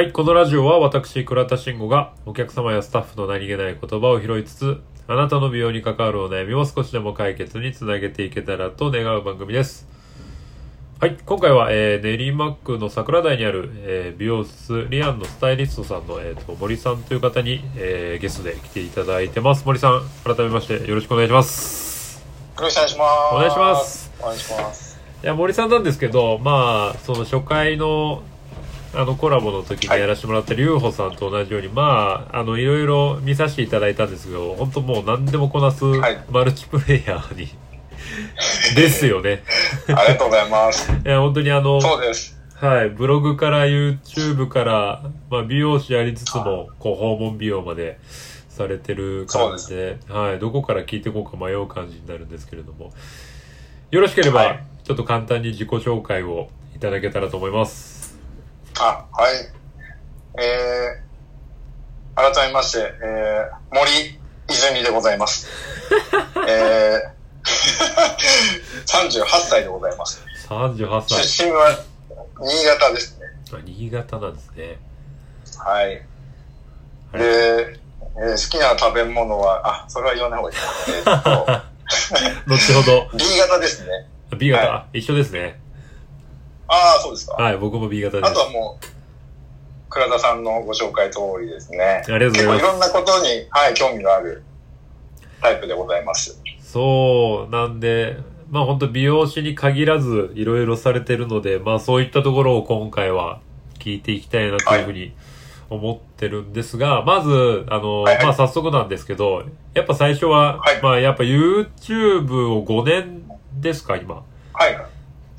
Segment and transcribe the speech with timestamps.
[0.00, 9.86] はい、このラジオは私、倉田慎吾がお客様やスタッフの何気ない言葉を拾いつつ、あなたの美容に関わるお悩みを少しでも解決につなげていけたらと願う番組です。
[11.00, 19.64] はい、今回は、えー、練馬区の桜台にある、えー美容室リアンのスタイリストさんの、えー、と森さんという方に、えーゲストで来ていただいてます。
[19.66, 22.24] 森さん、改めましてよろしくお願いします。
[22.56, 23.34] よろしくお願いします。
[23.34, 24.12] お願いします。
[24.22, 24.98] お願いします。
[25.22, 28.22] いや、森さんなんですけど、まあ、その初回の、
[28.94, 37.48] あの、コラボの時にやらせてもらった龍穂さんと同じように、まあ、あの、いろいろ見させていただいたんですけど、本当もう何でもこなすはいマルチプレイヤーに、
[38.74, 39.42] ですよね。
[39.86, 40.90] ありがとうございます。
[41.04, 42.38] いや、本当にあの、そうです。
[42.54, 47.98] はい、ブログから YouTube から、まあ、美容師やりつつも、こう、訪問美容まで
[48.48, 52.92] されてる感じで、はい、どこから聞いていこうか迷う感じになるんですけれども、
[53.90, 57.99] よろしければ、はいちょっと簡単に自己紹介をいただけたらと思います。
[58.80, 59.34] あ、はい。
[60.38, 63.90] えー、改めまして、えー、森
[64.48, 65.46] 泉でございます。
[66.48, 67.10] えー、
[69.20, 70.24] 38歳でございます。
[70.48, 71.24] 38歳。
[71.24, 71.78] 出身は
[72.40, 73.26] 新潟ですね。
[73.52, 74.78] あ新潟なんですね。
[75.58, 75.86] はい。
[75.86, 76.02] はい
[77.12, 77.80] で、えー
[78.32, 80.62] 好きな食べ物は、あ、それは言わない方がいいか。
[80.88, 81.64] えーっ
[82.46, 84.08] 後ほどと、、B 型ですね。
[84.36, 85.59] B 型、は一緒ですね。
[86.70, 87.34] ああ、そうですか。
[87.34, 88.30] はい、僕も B 型です。
[88.30, 88.86] あとはもう、
[89.90, 92.04] 倉田さんのご紹介通りですね。
[92.06, 94.44] ありがとうございます結構いろんなことに、はい、興味がある
[95.42, 96.40] タイプでございます。
[96.60, 98.18] そう、なんで、
[98.50, 103.40] まあ本当美容師に限らずいろいろされてるので、まあそういったところを今回は
[103.80, 105.12] 聞いていきたいなというふうに
[105.70, 113.22] 思ってるんですが、まず、あの、はいはいまあ早速なんですけど、やっぱ最初は、はいまあやっぱ YouTube を5年
[113.60, 114.89] ですか、今、はい。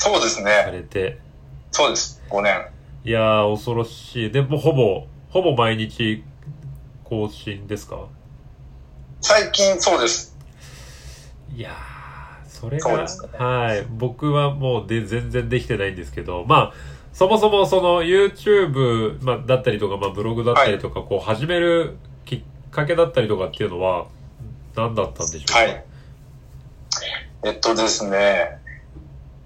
[0.04, 0.72] そうですさね。
[0.72, 1.20] れて。
[1.72, 2.24] そうです。
[2.28, 2.68] 5年。
[3.06, 4.32] いやー、恐ろしい。
[4.32, 6.24] でもほぼ、ほぼ毎日
[7.04, 8.08] 更新ですか？
[9.22, 10.36] 最近そうです。
[11.56, 13.06] いやー、それが、ね
[13.38, 13.86] はい。
[13.92, 16.74] 僕はもうで全然できてないんですけど、まあ、
[17.14, 24.08] そもそもその YouTube、まあ、だったりとか、まあ、ブログだったりとか、こう、始めるきっかけだったりとかっていうのは、
[24.76, 25.60] 何だったんでしょうか？
[25.60, 25.86] はい。
[27.44, 28.61] えっとですね、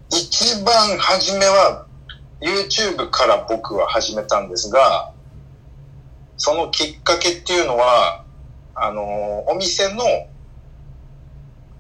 [0.10, 1.86] 一番初めは
[2.42, 5.12] YouTube から僕は始めたんですが、
[6.38, 8.24] そのきっかけっていうのは、
[8.76, 10.04] あの、お店の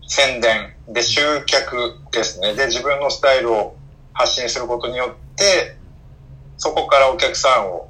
[0.07, 2.55] 宣伝で集客ですね。
[2.55, 3.75] で、自分のスタイルを
[4.13, 5.77] 発信することによって、
[6.57, 7.89] そこからお客さんを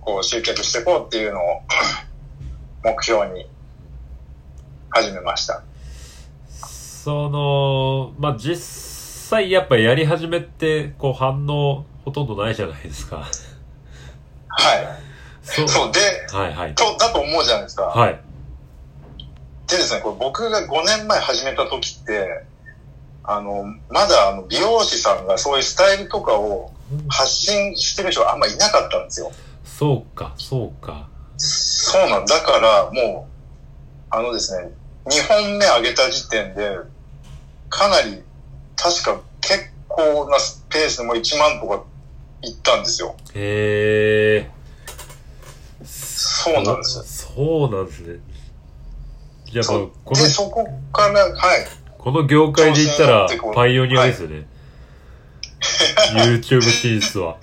[0.00, 1.62] こう集客していこうっていうのを
[2.82, 3.48] 目標に
[4.90, 5.62] 始めました。
[7.04, 8.56] その、まあ、実
[9.28, 13.16] 際やっぱやり始めて、こう、反応ほとんどないじゃないですか。
[14.48, 14.86] はい。
[15.42, 16.00] そそう、で、
[16.34, 16.74] はいはい。
[16.74, 17.82] と、だと思うじゃないですか。
[17.82, 18.18] はい。
[19.68, 22.46] でですね、これ僕が5年前始めた時って、
[23.22, 26.72] あの、まだあの美容師さんがそういうスタイルとかを
[27.08, 29.30] 発信してる人があんまいなかったんですよ。
[29.62, 31.10] そうか、そうか。
[31.36, 34.70] そうなんだから、もう、あのですね、
[35.04, 36.93] 2本目上げた時点で、
[37.74, 38.22] かなり、
[38.76, 40.36] 確か結構な
[40.70, 41.82] ペースでもう1万とか
[42.42, 43.16] いったんですよ。
[43.34, 44.50] へえ。
[45.84, 47.24] そうなんです。
[47.34, 48.20] そうなんですね。
[49.50, 49.72] やっぱ
[50.04, 51.64] こで、そこから、はい。
[51.64, 51.66] の、
[51.98, 54.46] この業界で言ったらパイオニアですよね。
[56.14, 57.38] YouTube 進出は。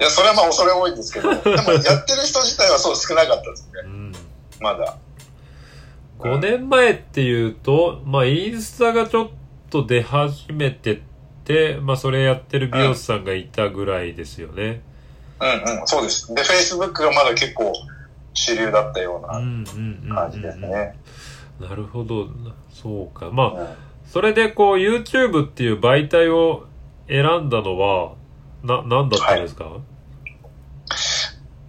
[0.00, 3.80] いや、それはまあ恐れ多いんですけど、でもやってる人自体はそう少なかったですね。
[3.84, 4.12] うん。
[4.60, 4.98] まだ。
[6.18, 9.28] 5年前っていうと、まあインスタがちょっ
[9.70, 11.02] と出始めて
[11.44, 14.82] て、まあそれやってる美容師さんがいたぐらいですよね。
[15.40, 16.34] うんうん、そうです。
[16.34, 17.72] で、Facebook がまだ結構
[18.34, 20.98] 主流だったような感じですね。
[21.60, 22.28] なるほど。
[22.72, 23.30] そうか。
[23.30, 26.66] まあ、うんそれでこう YouTube っていう媒体を
[27.08, 28.14] 選んだのは、
[28.62, 29.76] な、なんだったんですか、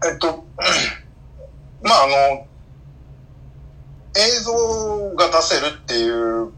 [0.10, 0.46] えっと、
[1.84, 2.48] まああの、
[4.20, 6.52] 映像が出せるっていう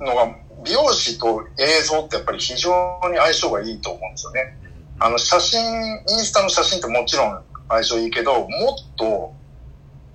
[0.00, 2.70] のが、美容師と映像ってやっぱり非常
[3.10, 4.58] に相性がいいと思うんですよね。
[4.98, 8.48] あの写真、インスタの写真ってもちろん相性いいけど、もっ
[8.96, 9.34] と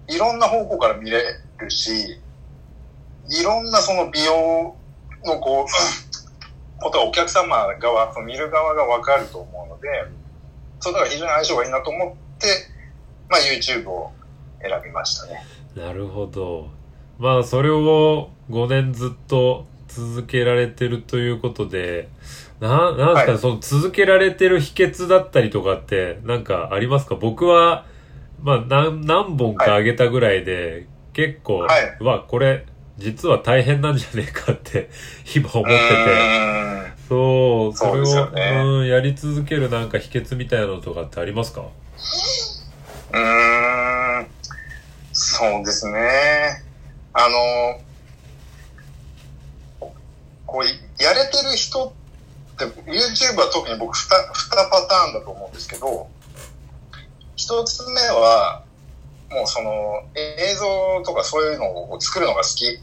[0.08, 1.24] いろんな方向から見れ
[1.58, 2.20] るし、
[3.30, 4.75] いろんなその美容
[5.25, 5.68] のこう、
[6.81, 9.88] ことはお客様側、その見る側がわかると思うので、
[10.81, 12.48] それが非常に相性がいいなと思って、
[13.30, 14.12] まあ YouTube を
[14.63, 15.45] 選びましたね。
[15.75, 16.69] なるほど。
[17.19, 22.10] まあ、それを5年ずっと続けられてるということで、
[22.60, 23.38] な、なんですかね、はい。
[23.38, 27.15] その続けられてる秘訣だったりとかって、なんかありますか？
[27.15, 27.86] 僕は、
[28.42, 31.98] まあ、何、何本か上げたぐらいで、結構、はい。
[32.00, 32.65] うわ、これ、
[32.98, 34.89] 実は大変なんじゃねえかって、
[35.36, 35.77] 今思ってて。
[37.07, 38.63] そう、それを、ね。
[38.63, 41.62] うん、やり続けるなんか秘訣みたいなのとかってありますか？
[41.62, 43.21] うーん、
[45.33, 46.00] そうですね。
[47.12, 47.81] あの、
[50.45, 51.91] こう、やれてる人っ
[52.56, 54.00] て、YouTube は特に僕2、
[54.31, 56.07] 二パターンだと思うんですけど、
[57.35, 58.63] 一つ目は、
[59.31, 62.79] もうその、映像とかそういうのを作るのが好き。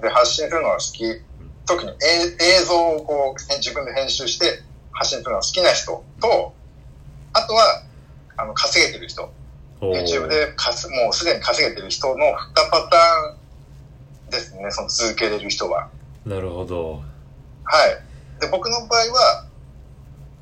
[0.00, 1.20] で、発信するのが好き。
[1.66, 4.62] 特に映像をこう、自分で編集して
[4.92, 6.54] 発信するのが好きな人と、
[7.32, 7.82] あとは、
[8.36, 9.32] あの、稼げてる人。
[9.80, 12.18] YouTube でかすもうすでに稼げてる人の2
[12.70, 15.88] パターンですね、その続けれる人は。
[16.24, 17.02] なるほど。
[17.64, 18.40] はい。
[18.40, 19.46] で、僕の場合は、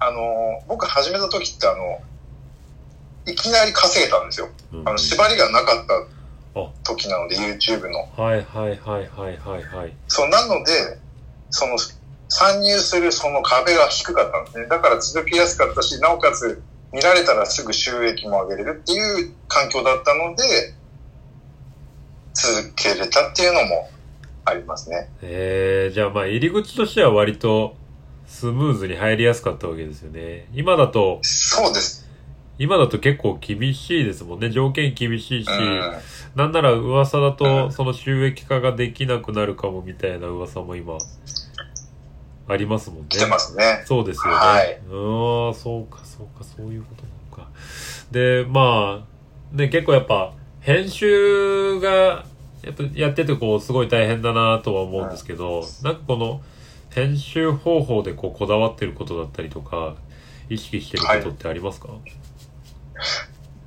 [0.00, 2.00] あの、僕始めた時ってあの、
[3.26, 4.48] いきなり稼げたんですよ。
[4.72, 8.08] うんあの、縛りがなかったあ時なので、YouTube の。
[8.16, 9.92] はいはいはいはいはいはい。
[10.08, 10.98] そう、なので、
[11.50, 11.76] その、
[12.28, 14.66] 参入するその壁が低かったんですね。
[14.68, 16.62] だから続けやすかったし、なおかつ
[16.94, 20.74] 見られたらすぐ収益も上げれるっていう環境だったので、
[22.32, 23.90] 続けれたっていうのも
[24.44, 25.10] ありますね。
[25.20, 27.74] えー、じゃあまあ入り口としては割と
[28.28, 30.46] スムーズに入りやすかったわけですよね。
[30.54, 32.08] 今だと、そうです。
[32.60, 34.50] 今だと結構厳しいですもんね。
[34.50, 35.80] 条件厳しいし、うん。
[36.36, 40.96] なんなら噂だうとんその収益化ができなくなるかもみたいな噂も今
[42.48, 43.06] ありますもんね。
[43.08, 43.82] 来てますね。
[43.86, 44.38] そうですよね。
[44.38, 47.08] はいああ、そうか、そうか、そういうことな
[47.42, 47.50] のか。
[48.10, 49.04] で、ま
[49.52, 52.24] あ、ね、結構やっぱ、編集が、
[52.62, 56.42] やっぱやっててこう、すごい大変だなとは思うんですけど、なんかこの、
[56.90, 59.96] 編集方法でこう、こだわってることだったりとか、
[60.48, 61.88] 意識してることってありますか、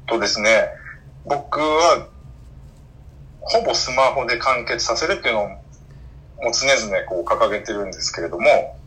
[0.07, 0.69] とですね、
[1.25, 2.07] 僕は、
[3.41, 5.49] ほぼスマホで完結させるっていうのを、
[6.41, 8.77] もう常々こう掲げてるんですけれども、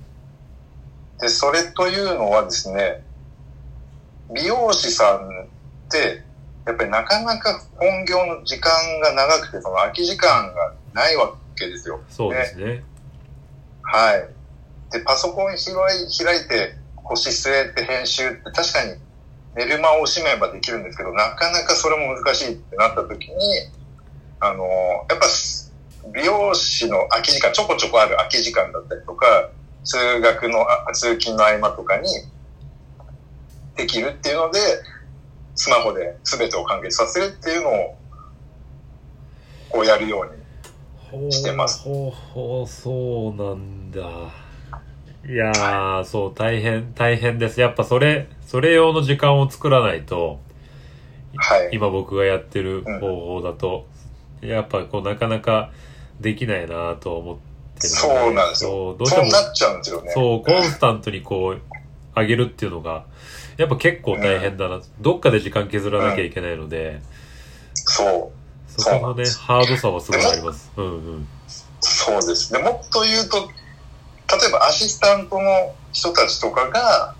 [1.21, 3.03] で、それというのはですね、
[4.35, 5.49] 美容師さんっ
[5.91, 6.25] て、
[6.67, 12.01] やっぱりなかなか本業の時間が長くて、その空き時間がないわけですよ。
[12.09, 12.85] そうですね。
[13.83, 14.29] はい。
[14.93, 15.59] で、パソコン開い
[16.25, 18.95] 開いて腰据えて編集って確かに
[19.57, 23.35] 寝る間を惜しめばできるんですけど、なかなかそれも難しいってなった時に、
[24.39, 25.27] あの、やっぱ
[26.13, 29.51] 美容師の空き時間、ちょこちょこある空き時間だったりとか、
[29.85, 32.09] 通学の、あ通勤の合間とかに
[33.77, 34.59] できるっていうので、
[35.55, 37.97] スマホで全てを完結させるっていうのを、
[39.69, 40.27] こうやるよ
[41.13, 44.01] うにしてますほうほう、そうなんだ。
[45.29, 47.61] いやー、そう、大変、大変です。
[47.61, 50.41] やっぱそれ、それ用の時間を作らないと、
[51.37, 51.71] はい。
[51.73, 53.87] 今僕がやってる方法だと、
[54.41, 55.71] やっぱこうなかなか
[56.21, 57.37] できないなと思っ
[57.81, 60.11] てるのそうなんですよどうしても、そうなっちゃうんですよね。
[60.13, 61.61] そう、コンスタントにこう、
[62.15, 63.05] 上げるっていうのが、
[63.57, 64.81] やっぱ結構大変だな。
[65.01, 67.01] どっかで時間削らなきゃいけないので、
[67.75, 68.33] そ
[68.77, 68.81] う。
[68.81, 70.71] そこのね、ハードさはすごいあります。
[70.77, 71.29] うんうん。
[71.81, 72.53] そうです。
[72.53, 77.15] でもっと言うと、例えばアシスタントの人たちとかが、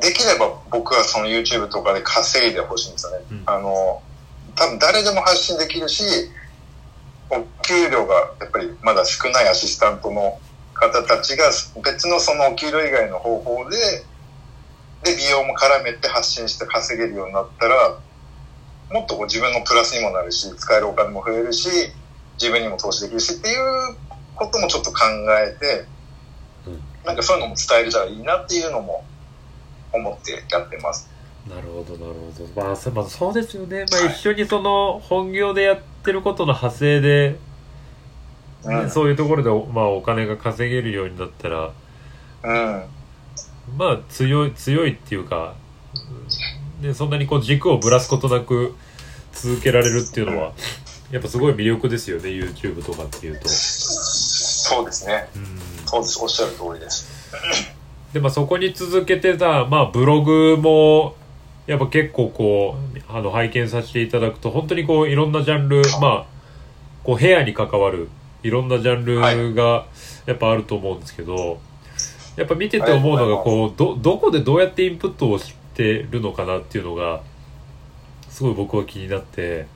[0.00, 3.18] できれば僕はその YouTube とかで稼いでほしいんですよね。
[3.30, 4.02] うんあの、
[4.54, 6.41] 多分誰でも発信できるし、お
[7.62, 10.38] 給料がやっぱりまだ少ないアシスタントの
[10.74, 11.50] 方たちが
[11.82, 13.76] 別のそのお給料以外の方法で、
[15.04, 17.98] で、美容も絡めて発信して稼げるようになったら、
[18.90, 21.68] もっとこう自分のプラスにもなるし、使えるお金も増えるし、
[22.40, 23.96] 自分にも投資できるしっていう
[24.34, 24.98] こともちょっと考
[25.38, 25.86] えて、
[26.66, 29.04] うんなんかそういうのも伝えれたらいいなっていうのも
[29.92, 31.10] 思ってやってます。
[31.48, 32.62] なるほど、なるほど。
[32.62, 33.84] まあ、そまあ、そうですよね。
[33.90, 37.38] まあ、はい一緒にその、本業でやってることの派生で、
[38.64, 41.72] ねうんそういうところで、まあ、お金が稼げるようになったら、
[42.44, 42.84] うん。
[43.76, 45.54] まあ、強い、強いっていうか、
[46.80, 48.74] ね、そんなにこう、軸をぶらすことなく
[49.32, 50.52] 続けられるっていうのは、
[51.10, 53.48] やっぱすごい魅力ですよね、YouTube とかっていうと。
[53.48, 55.28] そうですね。
[55.36, 55.58] うん。
[55.86, 56.20] そうです。
[56.22, 57.08] おっしゃる通りです。
[58.12, 61.16] で、まあ、そこに続けてた、まあ、ブログも、
[61.66, 66.26] やっぱ結構こう、あの、拝見させていただくと、本当にこう、いろんなジャンル、まあ、
[67.04, 68.08] こう、部屋に関わる、
[68.42, 69.86] いろんなジャンルが、
[70.26, 71.60] やっぱあると思うんですけど、
[72.36, 77.20] やっぱ見てて思うのが、こう、ど、どこでどうやってインプットをしてるのかなっていうのが、
[78.28, 79.66] すごい僕は気になって、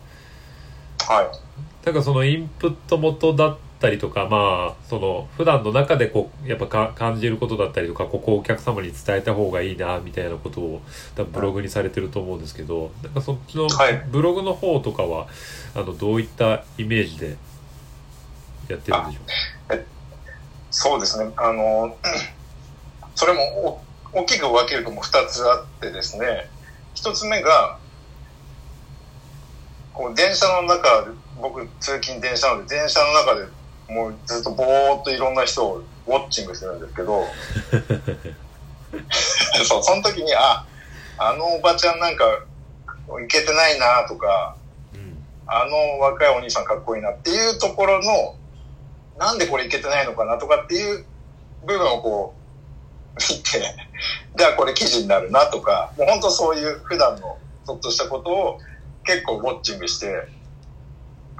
[1.06, 1.86] はい。
[1.86, 10.82] なんかそのインプット元だっったりとか、まあ、その、普段の中でこう、やっぱか感じることだったりとか、ここをお客様に伝えた方がいいな、みたいなことを、
[11.14, 15.28] 多分ブログにされてると思うんですけど、なんかそっちのはい、ブログの方とかは、
[15.74, 17.36] あの、どういったイメージで
[18.68, 19.20] やってるんでしょ
[20.70, 21.30] そうですね。
[21.36, 21.96] あの、
[23.14, 23.80] それも
[24.12, 26.48] お大きく分けるとも2つあってですね、
[26.94, 27.78] 1つ目が、
[29.92, 31.08] こう電車の中、
[31.40, 33.46] 僕通勤電車なので、電車の中で
[33.88, 37.24] もうずっとぼーっといろんな人をウォッチングしてるんですけど、
[39.64, 40.66] そう、その時に、あ、
[41.18, 42.24] あのおばちゃんなんか、
[43.24, 44.56] いけてないなとか、
[44.92, 44.98] う。
[44.98, 45.24] うん。
[45.46, 48.36] あの若いお兄さんかっこいいなっていうところの、
[49.18, 51.04] なんでこれいけてないのかなとかっていう
[51.64, 53.74] 部分をこう、見て、
[54.36, 58.58] じゃあこれ記事になるなとか、もう本当そういう普段のちょっとしたことを
[59.04, 60.28] 結構ウォッチングして、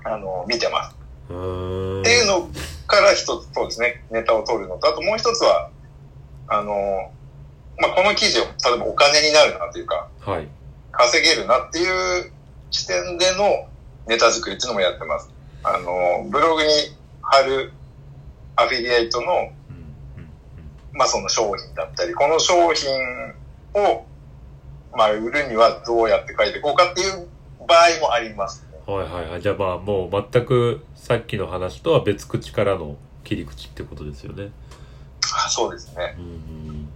[0.05, 1.06] あの、見てます。
[1.27, 2.49] っていうの
[2.87, 5.71] から一つ、そうですね、ネタを取るのと、あともう一つは、
[6.49, 7.11] あの、
[7.79, 10.49] まあ、この記事を、例えばお金になるなというか、はい。
[10.93, 12.33] 稼げるなっていう
[12.71, 13.69] 視点での
[14.07, 15.31] ネタ作りっていうのもやってます。
[15.63, 16.69] あの、ブログに
[17.21, 17.73] 貼る
[18.55, 19.53] アフィリエイトの。
[20.93, 22.89] まあその商品だったり、この商品
[23.75, 24.07] を、
[24.95, 27.29] まあ売るにはどうやって書いていこうかっていう
[27.67, 28.66] 場合もあります。
[28.87, 29.43] はいはいはい。
[29.43, 34.51] じゃあまあ、もう全くさっきの話とは別口からの切り口ってことですよね。
[35.35, 36.17] あそうですね。
[36.17, 36.27] うんう
[36.73, 36.89] ん。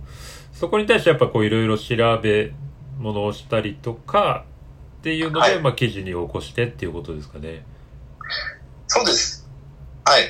[0.52, 2.52] そこに対してやっぱこういろいろ調べ
[2.98, 4.44] 物をしたりとか
[5.00, 7.64] っていうので、はいまあ記事に起こしてっていうことですかね。
[8.86, 9.48] そうです。
[10.04, 10.22] はい。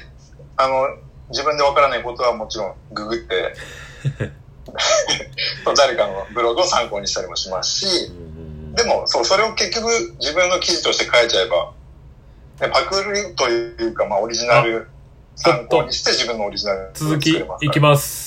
[0.56, 0.96] あの、
[1.28, 3.54] 自分でわからないことはもちろんググって、
[5.76, 8.29] 誰かのブログを参考にしたりもしますし、うん
[8.74, 11.72] でも、そう、それを結局自分の記事として書いちゃえば、
[12.60, 14.88] ねパクるというか、まあ、オリジナル
[15.34, 18.20] 参考にして自分のオリジナルを続きいきます。